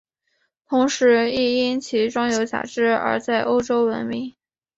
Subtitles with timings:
[0.67, 4.33] 同时亦因其装有假肢而在欧洲闻名。